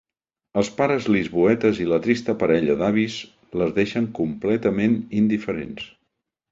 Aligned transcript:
Els 0.61 0.69
pares 0.77 1.05
lisboetes 1.15 1.83
i 1.85 1.85
la 1.91 2.01
trista 2.07 2.35
parella 2.45 2.79
d'avis 2.81 3.21
les 3.63 3.77
deixen 3.79 4.13
completament 4.23 5.01
indiferents. 5.25 5.91